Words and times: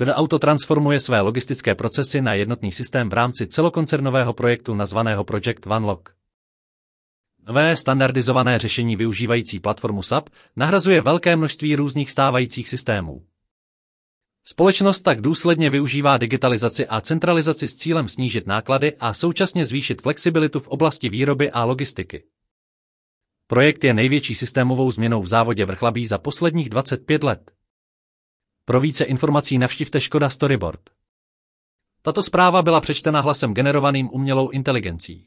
Auto 0.00 0.38
transformuje 0.38 1.00
své 1.00 1.20
logistické 1.20 1.74
procesy 1.74 2.20
na 2.20 2.34
jednotný 2.34 2.72
systém 2.72 3.10
v 3.10 3.12
rámci 3.12 3.46
celokoncernového 3.46 4.32
projektu 4.32 4.74
nazvaného 4.74 5.24
Project 5.24 5.66
OneLock. 5.66 6.08
Nové 7.46 7.76
standardizované 7.76 8.58
řešení 8.58 8.96
využívající 8.96 9.60
platformu 9.60 10.02
SAP 10.02 10.28
nahrazuje 10.56 11.00
velké 11.00 11.36
množství 11.36 11.76
různých 11.76 12.10
stávajících 12.10 12.68
systémů. 12.68 13.26
Společnost 14.44 15.02
tak 15.02 15.20
důsledně 15.20 15.70
využívá 15.70 16.18
digitalizaci 16.18 16.86
a 16.86 17.00
centralizaci 17.00 17.68
s 17.68 17.76
cílem 17.76 18.08
snížit 18.08 18.46
náklady 18.46 18.96
a 19.00 19.14
současně 19.14 19.66
zvýšit 19.66 20.02
flexibilitu 20.02 20.60
v 20.60 20.68
oblasti 20.68 21.08
výroby 21.08 21.50
a 21.50 21.64
logistiky. 21.64 22.24
Projekt 23.46 23.84
je 23.84 23.94
největší 23.94 24.34
systémovou 24.34 24.90
změnou 24.90 25.22
v 25.22 25.26
závodě 25.26 25.64
Vrchlabí 25.64 26.06
za 26.06 26.18
posledních 26.18 26.70
25 26.70 27.22
let. 27.22 27.50
Pro 28.64 28.80
více 28.80 29.04
informací 29.04 29.58
navštivte 29.58 30.00
Škoda 30.00 30.30
Storyboard. 30.30 30.80
Tato 32.02 32.22
zpráva 32.22 32.62
byla 32.62 32.80
přečtena 32.80 33.20
hlasem 33.20 33.54
generovaným 33.54 34.08
umělou 34.12 34.48
inteligencí. 34.50 35.26